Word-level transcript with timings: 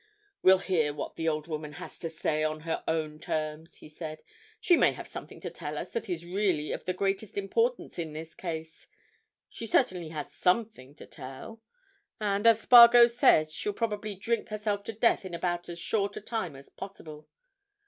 "We'll 0.41 0.57
hear 0.57 0.95
what 0.95 1.15
the 1.15 1.29
old 1.29 1.45
woman 1.45 1.73
has 1.73 1.99
to 1.99 2.09
say 2.09 2.43
on 2.43 2.61
her 2.61 2.83
own 2.87 3.19
terms," 3.19 3.75
he 3.75 3.87
said. 3.87 4.23
"She 4.59 4.75
may 4.75 4.93
have 4.93 5.07
something 5.07 5.39
to 5.41 5.51
tell 5.51 5.75
that 5.85 6.09
is 6.09 6.25
really 6.25 6.71
of 6.71 6.85
the 6.85 6.93
greatest 6.95 7.37
importance 7.37 7.99
in 7.99 8.13
this 8.13 8.33
case: 8.33 8.87
she 9.47 9.67
certainly 9.67 10.09
has 10.09 10.33
something 10.33 10.95
to 10.95 11.05
tell. 11.05 11.61
And, 12.19 12.47
as 12.47 12.61
Spargo 12.61 13.05
says, 13.05 13.53
she'll 13.53 13.73
probably 13.73 14.15
drink 14.15 14.49
herself 14.49 14.83
to 14.85 14.93
death 14.93 15.23
in 15.23 15.35
about 15.35 15.69
as 15.69 15.77
short 15.77 16.17
a 16.17 16.21
time 16.21 16.55
as 16.55 16.69
possible. 16.69 17.29